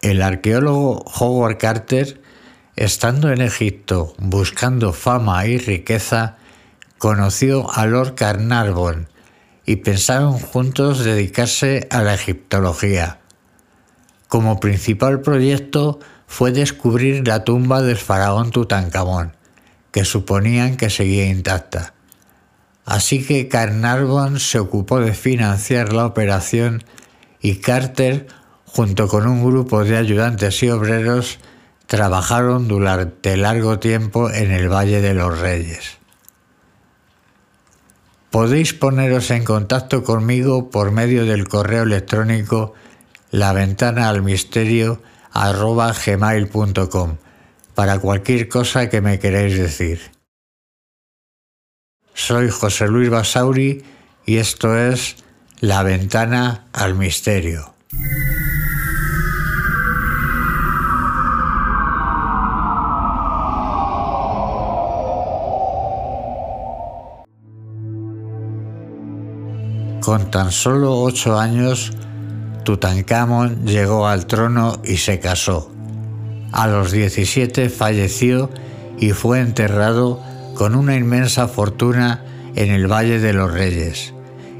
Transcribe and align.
El 0.00 0.22
arqueólogo 0.22 1.04
Howard 1.18 1.58
Carter, 1.58 2.20
estando 2.76 3.32
en 3.32 3.40
Egipto 3.40 4.14
buscando 4.18 4.92
fama 4.92 5.44
y 5.46 5.58
riqueza, 5.58 6.36
conoció 6.98 7.70
a 7.72 7.86
Lord 7.86 8.14
Carnarvon 8.14 9.08
y 9.66 9.76
pensaron 9.76 10.38
juntos 10.38 11.04
dedicarse 11.04 11.88
a 11.90 12.02
la 12.02 12.14
egiptología. 12.14 13.18
Como 14.28 14.60
principal 14.60 15.20
proyecto 15.20 15.98
fue 16.26 16.52
descubrir 16.52 17.26
la 17.26 17.44
tumba 17.44 17.82
del 17.82 17.96
faraón 17.96 18.50
Tutankamón, 18.50 19.36
que 19.90 20.04
suponían 20.04 20.76
que 20.76 20.90
seguía 20.90 21.26
intacta. 21.26 21.94
Así 22.84 23.24
que 23.24 23.48
Carnarvon 23.48 24.38
se 24.38 24.58
ocupó 24.58 25.00
de 25.00 25.12
financiar 25.12 25.92
la 25.92 26.06
operación 26.06 26.84
y 27.40 27.56
Carter, 27.56 28.28
junto 28.72 29.08
con 29.08 29.26
un 29.26 29.44
grupo 29.44 29.84
de 29.84 29.96
ayudantes 29.96 30.62
y 30.62 30.70
obreros, 30.70 31.38
trabajaron 31.86 32.68
durante 32.68 33.36
largo 33.36 33.78
tiempo 33.78 34.30
en 34.30 34.50
el 34.50 34.68
Valle 34.68 35.00
de 35.00 35.14
los 35.14 35.38
Reyes. 35.38 35.98
Podéis 38.30 38.74
poneros 38.74 39.30
en 39.30 39.44
contacto 39.44 40.04
conmigo 40.04 40.70
por 40.70 40.90
medio 40.90 41.24
del 41.24 41.48
correo 41.48 41.84
electrónico 41.84 42.74
la 43.30 43.52
ventana 43.52 44.08
al 44.10 44.22
misterio 44.22 45.00
gmail.com 45.34 47.16
para 47.74 47.98
cualquier 47.98 48.48
cosa 48.48 48.90
que 48.90 49.00
me 49.00 49.18
queráis 49.18 49.56
decir. 49.56 50.10
Soy 52.12 52.50
José 52.50 52.88
Luis 52.88 53.08
Basauri 53.08 53.82
y 54.26 54.36
esto 54.36 54.76
es 54.76 55.16
La 55.60 55.82
ventana 55.82 56.66
al 56.72 56.94
misterio. 56.94 57.74
Con 70.00 70.30
tan 70.30 70.52
solo 70.52 71.00
ocho 71.00 71.38
años, 71.38 71.92
Tutankamón 72.64 73.66
llegó 73.66 74.06
al 74.06 74.26
trono 74.26 74.80
y 74.84 74.98
se 74.98 75.20
casó. 75.20 75.70
A 76.52 76.66
los 76.66 76.92
17 76.92 77.68
falleció 77.68 78.50
y 78.98 79.10
fue 79.10 79.40
enterrado 79.40 80.22
con 80.54 80.74
una 80.74 80.96
inmensa 80.96 81.48
fortuna 81.48 82.24
en 82.54 82.70
el 82.70 82.86
Valle 82.86 83.20
de 83.20 83.32
los 83.32 83.52
Reyes 83.52 84.14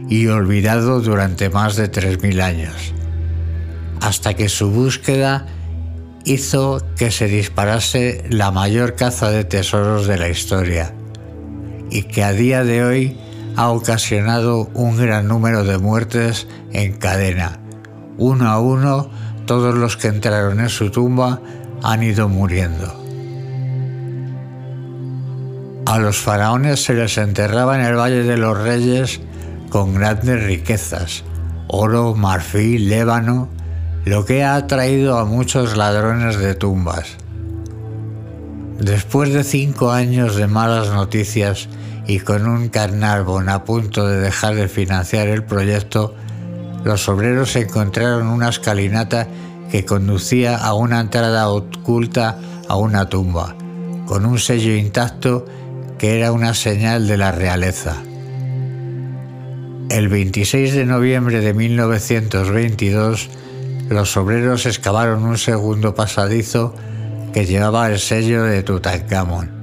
y 0.08 0.26
olvidado 0.26 1.00
durante 1.00 1.50
más 1.50 1.76
de 1.76 1.90
3.000 1.90 2.42
años, 2.42 2.94
hasta 4.00 4.34
que 4.34 4.48
su 4.48 4.70
búsqueda 4.70 5.46
hizo 6.24 6.82
que 6.96 7.10
se 7.10 7.26
disparase 7.26 8.24
la 8.28 8.50
mayor 8.50 8.96
caza 8.96 9.30
de 9.30 9.44
tesoros 9.44 10.06
de 10.06 10.18
la 10.18 10.28
historia 10.28 10.94
y 11.90 12.02
que 12.02 12.22
a 12.22 12.32
día 12.32 12.64
de 12.64 12.84
hoy 12.84 13.18
ha 13.58 13.70
ocasionado 13.70 14.70
un 14.72 14.96
gran 14.96 15.26
número 15.26 15.64
de 15.64 15.78
muertes 15.78 16.46
en 16.72 16.96
cadena 16.96 17.58
uno 18.18 18.48
a 18.48 18.60
uno, 18.60 19.10
todos 19.46 19.74
los 19.74 19.96
que 19.96 20.08
entraron 20.08 20.60
en 20.60 20.68
su 20.68 20.90
tumba 20.90 21.40
han 21.82 22.02
ido 22.02 22.28
muriendo. 22.28 22.92
A 25.86 25.98
los 25.98 26.18
faraones 26.18 26.84
se 26.84 26.94
les 26.94 27.16
enterraba 27.16 27.78
en 27.78 27.86
el 27.86 27.96
Valle 27.96 28.24
de 28.24 28.36
los 28.36 28.58
Reyes 28.58 29.20
con 29.70 29.94
grandes 29.94 30.42
riquezas, 30.44 31.24
oro, 31.68 32.14
marfil, 32.14 32.88
lébano, 32.88 33.48
lo 34.04 34.24
que 34.24 34.44
ha 34.44 34.56
atraído 34.56 35.18
a 35.18 35.24
muchos 35.24 35.76
ladrones 35.76 36.38
de 36.38 36.54
tumbas. 36.54 37.16
Después 38.80 39.32
de 39.32 39.44
cinco 39.44 39.90
años 39.90 40.36
de 40.36 40.46
malas 40.46 40.88
noticias 40.88 41.68
y 42.08 42.20
con 42.20 42.48
un 42.48 42.70
Carnarvon 42.70 43.50
a 43.50 43.64
punto 43.64 44.08
de 44.08 44.18
dejar 44.18 44.54
de 44.54 44.66
financiar 44.66 45.28
el 45.28 45.44
proyecto, 45.44 46.14
los 46.82 47.06
obreros 47.06 47.54
encontraron 47.54 48.28
una 48.28 48.48
escalinata 48.48 49.28
que 49.70 49.84
conducía 49.84 50.56
a 50.56 50.72
una 50.72 51.00
entrada 51.00 51.50
oculta 51.50 52.38
a 52.66 52.76
una 52.76 53.10
tumba, 53.10 53.54
con 54.06 54.24
un 54.24 54.38
sello 54.38 54.74
intacto 54.74 55.44
que 55.98 56.16
era 56.16 56.32
una 56.32 56.54
señal 56.54 57.06
de 57.06 57.18
la 57.18 57.30
realeza. 57.30 57.96
El 59.90 60.08
26 60.08 60.72
de 60.72 60.86
noviembre 60.86 61.40
de 61.40 61.52
1922, 61.52 63.28
los 63.90 64.16
obreros 64.16 64.64
excavaron 64.64 65.24
un 65.24 65.36
segundo 65.36 65.94
pasadizo 65.94 66.74
que 67.34 67.44
llevaba 67.44 67.90
el 67.90 67.98
sello 67.98 68.44
de 68.44 68.62
Tutankamón. 68.62 69.57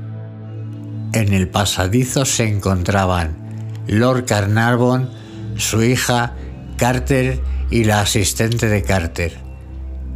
En 1.16 1.32
el 1.32 1.48
pasadizo 1.48 2.26
se 2.26 2.46
encontraban 2.46 3.38
Lord 3.88 4.26
Carnarvon, 4.26 5.10
su 5.56 5.82
hija 5.82 6.34
Carter 6.76 7.42
y 7.70 7.86
la 7.86 8.02
asistente 8.02 8.68
de 8.68 8.84
Carter. 8.84 9.38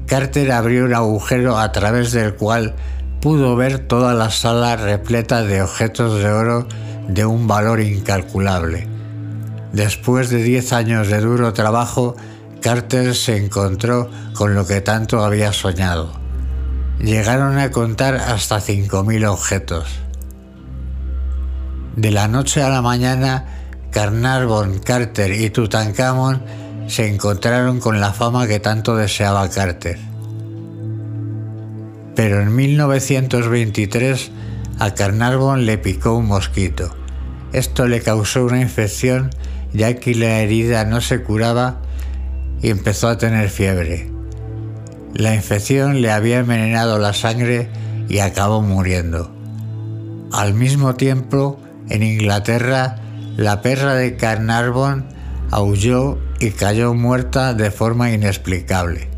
Carter 0.08 0.52
abrió 0.52 0.84
un 0.84 0.94
agujero 0.94 1.58
a 1.58 1.72
través 1.72 2.12
del 2.12 2.36
cual 2.36 2.76
pudo 3.22 3.56
ver 3.56 3.80
toda 3.80 4.14
la 4.14 4.30
sala 4.30 4.76
repleta 4.76 5.42
de 5.42 5.62
objetos 5.62 6.22
de 6.22 6.30
oro 6.32 6.68
de 7.08 7.24
un 7.24 7.48
valor 7.48 7.80
incalculable. 7.80 8.90
Después 9.72 10.30
de 10.30 10.44
diez 10.44 10.74
años 10.74 11.08
de 11.08 11.22
duro 11.22 11.54
trabajo, 11.54 12.18
Carter 12.62 13.16
se 13.16 13.38
encontró 13.38 14.12
con 14.34 14.54
lo 14.54 14.68
que 14.68 14.82
tanto 14.82 15.24
había 15.24 15.54
soñado. 15.54 16.12
Llegaron 17.00 17.58
a 17.58 17.72
contar 17.72 18.16
hasta 18.16 18.58
5.000 18.58 19.30
objetos. 19.30 20.09
De 22.00 22.12
la 22.12 22.30
noche 22.30 22.62
a 22.62 22.70
la 22.70 22.82
mañana, 22.82 23.44
Carnarvon, 23.92 24.80
Carter 24.80 25.34
y 25.34 25.50
Tutankamón 25.50 26.42
se 26.88 27.10
encontraron 27.10 27.82
con 27.82 28.00
la 28.00 28.14
fama 28.14 28.48
que 28.48 28.62
tanto 28.62 28.96
deseaba 28.96 29.50
Carter. 29.50 30.00
Pero 32.16 32.42
en 32.42 32.56
1923 32.56 34.32
a 34.80 34.94
Carnarvon 34.94 35.66
le 35.66 35.78
picó 35.78 36.14
un 36.14 36.28
mosquito. 36.28 36.96
Esto 37.52 37.86
le 37.86 38.00
causó 38.00 38.46
una 38.46 38.62
infección 38.62 39.32
ya 39.74 39.96
que 39.96 40.16
la 40.16 40.40
herida 40.40 40.86
no 40.86 41.02
se 41.02 41.22
curaba 41.22 41.82
y 42.62 42.70
empezó 42.70 43.10
a 43.10 43.18
tener 43.18 43.50
fiebre. 43.50 44.10
La 45.16 45.36
infección 45.36 46.02
le 46.02 46.12
había 46.12 46.40
envenenado 46.40 46.98
la 46.98 47.12
sangre 47.12 47.70
y 48.08 48.20
acabó 48.20 48.62
muriendo. 48.62 49.36
Al 50.32 50.54
mismo 50.54 50.96
tiempo, 50.96 51.60
en 51.90 52.04
Inglaterra, 52.04 52.96
la 53.38 53.62
perra 53.62 53.96
de 53.96 54.16
Carnarvon 54.16 55.06
aulló 55.52 56.18
y 56.40 56.52
cayó 56.52 56.94
muerta 56.94 57.54
de 57.54 57.72
forma 57.72 58.12
inexplicable. 58.12 59.10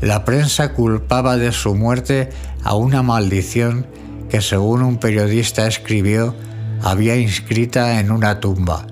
La 0.00 0.24
prensa 0.24 0.74
culpaba 0.74 1.36
de 1.36 1.52
su 1.52 1.74
muerte 1.74 2.30
a 2.62 2.74
una 2.74 3.02
maldición 3.02 3.86
que 4.28 4.40
según 4.40 4.82
un 4.82 4.98
periodista 4.98 5.66
escribió 5.66 6.34
había 6.82 7.16
inscrita 7.16 7.98
en 7.98 8.10
una 8.10 8.40
tumba, 8.40 8.86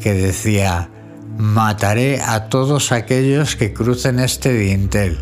que 0.00 0.14
decía, 0.14 0.88
mataré 1.36 2.20
a 2.20 2.48
todos 2.48 2.92
aquellos 2.92 3.56
que 3.56 3.72
crucen 3.72 4.18
este 4.18 4.52
dintel. 4.52 5.18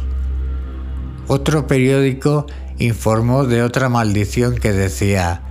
Otro 1.26 1.66
periódico 1.66 2.46
informó 2.78 3.44
de 3.44 3.62
otra 3.62 3.88
maldición 3.88 4.54
que 4.54 4.72
decía, 4.72 5.42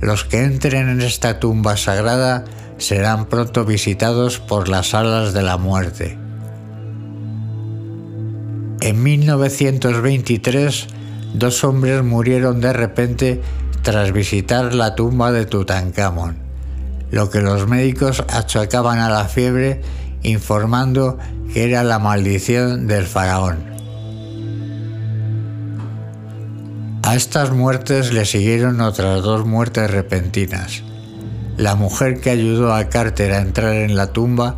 los 0.00 0.24
que 0.24 0.42
entren 0.42 0.88
en 0.88 1.02
esta 1.02 1.40
tumba 1.40 1.76
sagrada 1.76 2.44
serán 2.78 3.26
pronto 3.26 3.64
visitados 3.64 4.38
por 4.38 4.68
las 4.68 4.94
alas 4.94 5.34
de 5.34 5.42
la 5.42 5.56
muerte. 5.56 6.18
En 8.80 9.02
1923, 9.02 10.86
dos 11.34 11.64
hombres 11.64 12.02
murieron 12.02 12.60
de 12.60 12.72
repente 12.72 13.40
tras 13.82 14.12
visitar 14.12 14.74
la 14.74 14.94
tumba 14.94 15.32
de 15.32 15.44
Tutankamón, 15.44 16.36
lo 17.10 17.28
que 17.28 17.40
los 17.40 17.68
médicos 17.68 18.24
achacaban 18.28 18.98
a 18.98 19.10
la 19.10 19.26
fiebre 19.26 19.82
informando 20.22 21.18
que 21.52 21.64
era 21.64 21.82
la 21.82 21.98
maldición 21.98 22.86
del 22.86 23.06
faraón. 23.06 23.69
A 27.10 27.16
estas 27.16 27.50
muertes 27.50 28.12
le 28.12 28.24
siguieron 28.24 28.80
otras 28.80 29.20
dos 29.22 29.44
muertes 29.44 29.90
repentinas. 29.90 30.84
La 31.56 31.74
mujer 31.74 32.20
que 32.20 32.30
ayudó 32.30 32.72
a 32.72 32.88
Carter 32.88 33.32
a 33.32 33.40
entrar 33.40 33.74
en 33.74 33.96
la 33.96 34.12
tumba 34.12 34.54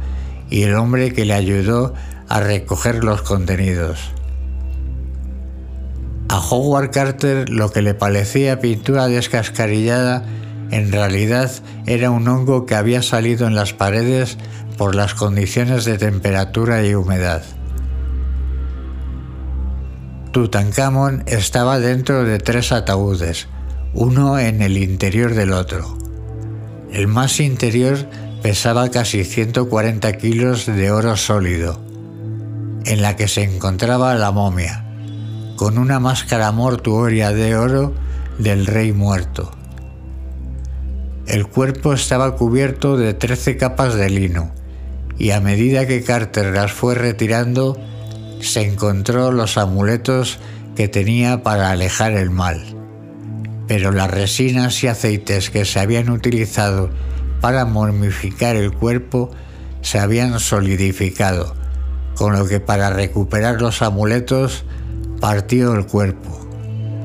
y 0.51 0.65
el 0.65 0.75
hombre 0.75 1.15
que 1.15 1.25
le 1.25 1.33
ayudó 1.33 1.95
a 2.29 2.41
recoger 2.41 3.05
los 3.05 3.23
contenidos. 3.23 4.11
A 6.29 6.41
Howard 6.41 6.91
Carter 6.91 7.49
lo 7.49 7.71
que 7.73 7.81
le 7.81 7.95
parecía 7.95 8.61
pintura 8.61 9.09
descascarillada 9.09 10.23
en 10.71 10.93
realidad 10.93 11.51
era 11.87 12.11
un 12.11 12.29
hongo 12.29 12.67
que 12.67 12.75
había 12.75 13.01
salido 13.01 13.47
en 13.47 13.55
las 13.55 13.73
paredes 13.73 14.37
por 14.77 14.95
las 14.95 15.15
condiciones 15.15 15.87
de 15.87 15.97
temperatura 15.97 16.87
y 16.87 16.95
humedad. 16.95 17.43
Tutankamón 20.33 21.25
estaba 21.27 21.79
dentro 21.79 22.25
de 22.25 22.39
tres 22.39 22.73
ataúdes, 22.73 23.49
uno 23.93 24.39
en 24.39 24.63
el 24.63 24.79
interior 24.79 25.35
del 25.35 25.53
otro. 25.53 25.99
El 26.91 27.07
más 27.07 27.39
interior 27.39 27.99
pesaba 28.43 28.91
casi 28.91 29.25
140 29.25 30.11
kilos 30.15 30.65
de 30.65 30.91
oro 30.91 31.19
sólido, 31.19 31.79
en 32.87 33.03
la 33.03 33.15
que 33.15 33.29
se 33.29 33.43
encontraba 33.43 34.15
la 34.15 34.31
momia, 34.31 34.87
con 35.57 35.77
una 35.77 36.01
máscara 36.01 36.51
mortuoria 36.51 37.33
de 37.33 37.55
oro 37.55 37.93
del 38.39 38.65
rey 38.65 38.93
muerto. 38.93 39.51
El 41.27 41.47
cuerpo 41.47 41.93
estaba 41.93 42.37
cubierto 42.37 42.97
de 42.97 43.13
13 43.13 43.59
capas 43.59 43.97
de 43.97 44.09
lino, 44.09 44.51
y 45.19 45.33
a 45.33 45.43
medida 45.43 45.87
que 45.87 46.03
Carter 46.03 46.55
las 46.55 46.73
fue 46.73 46.95
retirando, 46.95 47.79
se 48.43 48.63
encontró 48.63 49.31
los 49.31 49.57
amuletos 49.57 50.39
que 50.75 50.89
tenía 50.89 51.43
para 51.43 51.71
alejar 51.71 52.13
el 52.13 52.31
mal. 52.31 52.61
Pero 53.69 53.93
las 53.93 54.11
resinas 54.11 54.83
y 54.83 54.89
aceites 54.89 55.51
que 55.51 55.65
se 55.65 55.81
habían 55.81 56.11
utilizado 56.11 56.91
para 57.41 57.65
momificar 57.65 58.57
el 58.57 58.73
cuerpo 58.73 59.31
se 59.81 59.99
habían 59.99 60.39
solidificado, 60.41 61.55
con 62.15 62.39
lo 62.39 62.47
que 62.47 62.61
para 62.61 62.91
recuperar 62.91 63.61
los 63.61 63.81
amuletos 63.81 64.65
partió 65.21 65.75
el 65.75 65.87
cuerpo, 65.87 66.39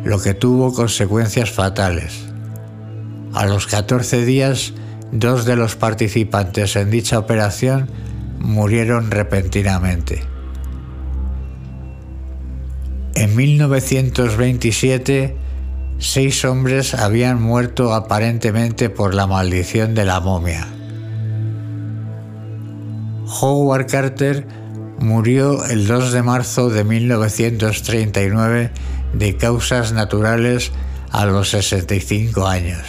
lo 0.03 0.19
que 0.21 0.33
tuvo 0.33 0.73
consecuencias 0.73 1.51
fatales. 1.51 2.25
A 3.33 3.45
los 3.45 3.67
14 3.67 4.25
días, 4.25 4.73
dos 5.11 5.45
de 5.45 5.55
los 5.55 5.75
participantes 5.75 6.75
en 6.75 6.89
dicha 6.89 7.19
operación 7.19 7.89
murieron 8.39 9.11
repentinamente. 9.11 10.36
En 13.17 13.35
1927, 13.35 15.35
seis 15.97 16.45
hombres 16.45 16.93
habían 16.93 17.41
muerto 17.41 17.95
aparentemente 17.95 18.91
por 18.91 19.15
la 19.15 19.25
maldición 19.25 19.95
de 19.95 20.05
la 20.05 20.19
momia. 20.19 20.67
Howard 23.41 23.87
Carter 23.87 24.45
murió 24.99 25.65
el 25.65 25.87
2 25.87 26.11
de 26.11 26.21
marzo 26.21 26.69
de 26.69 26.83
1939 26.83 28.69
de 29.15 29.35
causas 29.35 29.93
naturales 29.93 30.71
a 31.09 31.25
los 31.25 31.49
65 31.49 32.45
años. 32.45 32.83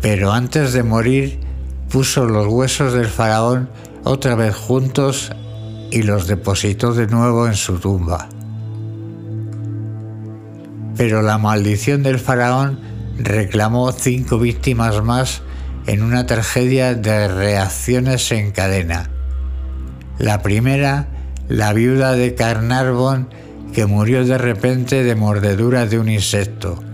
Pero 0.00 0.30
antes 0.30 0.72
de 0.72 0.84
morir 0.84 1.40
puso 1.88 2.26
los 2.26 2.46
huesos 2.46 2.92
del 2.92 3.08
faraón 3.08 3.70
otra 4.04 4.36
vez 4.36 4.54
juntos 4.54 5.32
y 5.90 6.04
los 6.04 6.28
depositó 6.28 6.94
de 6.94 7.08
nuevo 7.08 7.48
en 7.48 7.56
su 7.56 7.80
tumba 7.80 8.28
pero 11.00 11.22
la 11.22 11.38
maldición 11.38 12.02
del 12.02 12.18
faraón 12.18 12.78
reclamó 13.16 13.90
cinco 13.90 14.38
víctimas 14.38 15.02
más 15.02 15.40
en 15.86 16.02
una 16.02 16.26
tragedia 16.26 16.94
de 16.94 17.26
reacciones 17.26 18.30
en 18.32 18.50
cadena. 18.50 19.08
La 20.18 20.42
primera, 20.42 21.08
la 21.48 21.72
viuda 21.72 22.12
de 22.12 22.34
Carnarvon, 22.34 23.30
que 23.72 23.86
murió 23.86 24.26
de 24.26 24.36
repente 24.36 25.02
de 25.02 25.14
mordedura 25.14 25.86
de 25.86 25.98
un 25.98 26.10
insecto, 26.10 26.84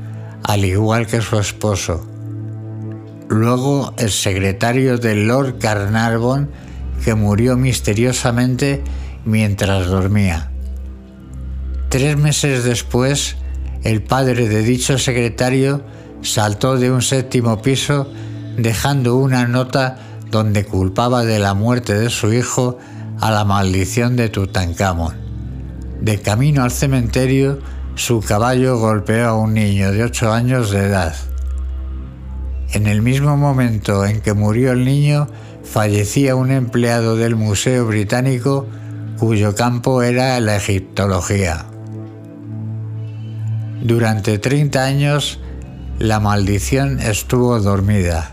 al 0.45 0.65
igual 0.65 1.09
que 1.09 1.21
su 1.21 1.41
esposo. 1.41 2.09
Luego, 3.29 3.93
el 3.99 4.13
secretario 4.13 4.99
de 4.99 5.17
Lord 5.17 5.59
Carnarvon, 5.59 6.49
que 7.05 7.17
murió 7.17 7.57
misteriosamente 7.57 8.85
mientras 9.25 9.89
dormía. 9.89 10.53
Tres 11.89 12.17
meses 12.17 12.63
después, 12.63 13.37
el 13.83 14.03
padre 14.03 14.49
de 14.49 14.63
dicho 14.63 14.99
secretario 14.99 15.83
saltó 16.23 16.77
de 16.77 16.91
un 16.91 17.03
séptimo 17.03 17.63
piso 17.63 18.11
dejando 18.57 19.17
una 19.17 19.47
nota 19.47 19.99
donde 20.31 20.65
culpaba 20.65 21.25
de 21.25 21.39
la 21.39 21.55
muerte 21.55 21.95
de 21.95 22.11
su 22.11 22.33
hijo 22.33 22.79
a 23.21 23.31
la 23.31 23.45
maldición 23.45 24.17
de 24.17 24.29
Tutankamón. 24.29 25.15
De 26.01 26.21
camino 26.21 26.63
al 26.63 26.71
cementerio, 26.71 27.59
su 27.95 28.21
caballo 28.21 28.79
golpeó 28.79 29.29
a 29.29 29.37
un 29.37 29.55
niño 29.55 29.93
de 29.93 30.05
ocho 30.05 30.33
años 30.33 30.71
de 30.71 30.87
edad. 30.87 31.15
En 32.73 32.87
el 32.87 33.01
mismo 33.01 33.37
momento 33.37 34.05
en 34.05 34.21
que 34.21 34.35
murió 34.35 34.73
el 34.73 34.85
niño, 34.85 35.29
fallecía 35.65 36.35
un 36.35 36.51
empleado 36.51 37.17
del 37.17 37.37
Museo 37.37 37.87
Británico 37.87 38.67
cuyo 39.19 39.55
campo 39.55 40.03
era 40.03 40.39
la 40.41 40.57
egiptología. 40.57 41.67
Durante 43.87 44.41
30 44.41 44.83
años 44.83 45.39
la 46.01 46.19
maldición 46.19 46.99
estuvo 46.99 47.61
dormida, 47.61 48.33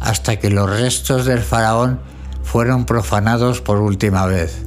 hasta 0.00 0.38
que 0.38 0.50
los 0.50 0.68
restos 0.68 1.24
del 1.24 1.38
faraón 1.38 1.98
fueron 2.42 2.84
profanados 2.84 3.62
por 3.62 3.78
última 3.78 4.26
vez. 4.26 4.66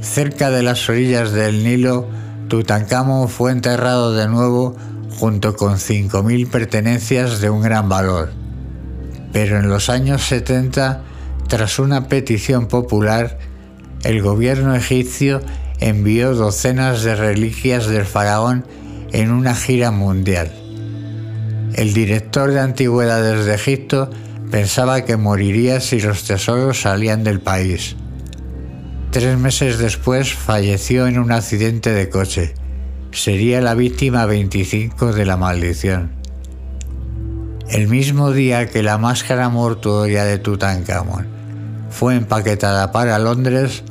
Cerca 0.00 0.50
de 0.50 0.62
las 0.62 0.88
orillas 0.88 1.32
del 1.32 1.64
Nilo, 1.64 2.06
Tutankamón 2.46 3.28
fue 3.28 3.50
enterrado 3.50 4.14
de 4.14 4.28
nuevo 4.28 4.76
junto 5.18 5.56
con 5.56 5.74
5.000 5.74 6.48
pertenencias 6.48 7.40
de 7.40 7.50
un 7.50 7.62
gran 7.62 7.88
valor. 7.88 8.30
Pero 9.32 9.58
en 9.58 9.68
los 9.68 9.90
años 9.90 10.22
70, 10.22 11.02
tras 11.48 11.80
una 11.80 12.06
petición 12.06 12.68
popular, 12.68 13.40
el 14.04 14.22
gobierno 14.22 14.76
egipcio 14.76 15.40
envió 15.88 16.34
docenas 16.34 17.02
de 17.02 17.16
reliquias 17.16 17.86
del 17.86 18.04
faraón 18.04 18.64
en 19.12 19.30
una 19.30 19.54
gira 19.54 19.90
mundial. 19.90 20.52
El 21.74 21.94
director 21.94 22.50
de 22.50 22.60
antigüedades 22.60 23.46
de 23.46 23.54
Egipto 23.54 24.10
pensaba 24.50 25.04
que 25.04 25.16
moriría 25.16 25.80
si 25.80 26.00
los 26.00 26.24
tesoros 26.24 26.82
salían 26.82 27.24
del 27.24 27.40
país. 27.40 27.96
Tres 29.10 29.38
meses 29.38 29.78
después 29.78 30.34
falleció 30.34 31.06
en 31.06 31.18
un 31.18 31.32
accidente 31.32 31.92
de 31.92 32.08
coche. 32.08 32.54
Sería 33.10 33.60
la 33.60 33.74
víctima 33.74 34.26
25 34.26 35.12
de 35.12 35.26
la 35.26 35.36
maldición. 35.36 36.12
El 37.68 37.88
mismo 37.88 38.32
día 38.32 38.68
que 38.68 38.82
la 38.82 38.98
máscara 38.98 39.48
mortuoria 39.48 40.24
de 40.24 40.38
Tutankamón 40.38 41.26
fue 41.90 42.16
empaquetada 42.16 42.92
para 42.92 43.18
Londres, 43.18 43.82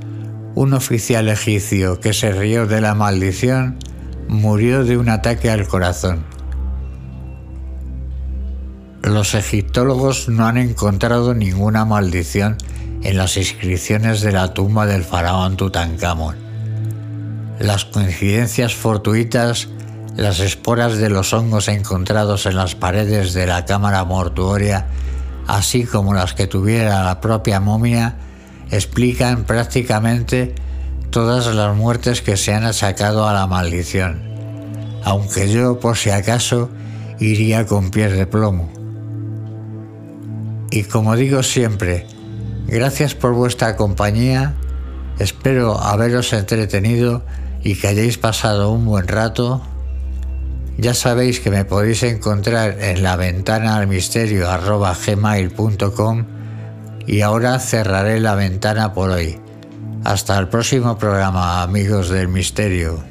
un 0.61 0.75
oficial 0.75 1.27
egipcio 1.27 1.99
que 1.99 2.13
se 2.13 2.31
rió 2.31 2.67
de 2.67 2.81
la 2.81 2.93
maldición 2.93 3.79
murió 4.27 4.85
de 4.85 4.95
un 4.95 5.09
ataque 5.09 5.49
al 5.49 5.67
corazón. 5.67 6.23
Los 9.01 9.33
egiptólogos 9.33 10.29
no 10.29 10.45
han 10.45 10.59
encontrado 10.59 11.33
ninguna 11.33 11.83
maldición 11.83 12.57
en 13.01 13.17
las 13.17 13.37
inscripciones 13.37 14.21
de 14.21 14.33
la 14.33 14.53
tumba 14.53 14.85
del 14.85 15.03
faraón 15.03 15.57
Tutankamón. 15.57 16.35
Las 17.57 17.85
coincidencias 17.85 18.75
fortuitas, 18.75 19.67
las 20.15 20.39
esporas 20.39 20.99
de 20.99 21.09
los 21.09 21.33
hongos 21.33 21.69
encontrados 21.69 22.45
en 22.45 22.55
las 22.55 22.75
paredes 22.75 23.33
de 23.33 23.47
la 23.47 23.65
cámara 23.65 24.03
mortuoria, 24.05 24.85
así 25.47 25.85
como 25.85 26.13
las 26.13 26.35
que 26.35 26.45
tuviera 26.45 27.03
la 27.03 27.19
propia 27.19 27.59
momia, 27.59 28.15
explican 28.71 29.43
prácticamente 29.43 30.55
todas 31.11 31.53
las 31.53 31.75
muertes 31.75 32.21
que 32.21 32.37
se 32.37 32.53
han 32.53 32.63
achacado 32.63 33.27
a 33.27 33.33
la 33.33 33.45
maldición, 33.45 34.21
aunque 35.03 35.51
yo 35.51 35.79
por 35.79 35.97
si 35.97 36.09
acaso 36.09 36.69
iría 37.19 37.65
con 37.65 37.91
pies 37.91 38.13
de 38.13 38.25
plomo. 38.25 38.71
Y 40.71 40.83
como 40.83 41.17
digo 41.17 41.43
siempre, 41.43 42.07
gracias 42.65 43.13
por 43.13 43.33
vuestra 43.33 43.75
compañía, 43.75 44.53
espero 45.19 45.77
haberos 45.77 46.31
entretenido 46.31 47.23
y 47.61 47.75
que 47.75 47.89
hayáis 47.89 48.17
pasado 48.17 48.71
un 48.71 48.85
buen 48.85 49.07
rato. 49.07 49.61
Ya 50.77 50.93
sabéis 50.93 51.41
que 51.41 51.51
me 51.51 51.65
podéis 51.65 52.03
encontrar 52.03 52.77
en 52.81 53.03
la 53.03 53.17
ventana 53.17 53.75
al 53.75 53.87
misterio 53.87 54.47
gmail.com 54.47 56.40
y 57.07 57.21
ahora 57.21 57.59
cerraré 57.59 58.19
la 58.19 58.35
ventana 58.35 58.93
por 58.93 59.11
hoy. 59.11 59.39
Hasta 60.03 60.37
el 60.37 60.47
próximo 60.47 60.97
programa, 60.97 61.61
amigos 61.61 62.09
del 62.09 62.27
misterio. 62.27 63.10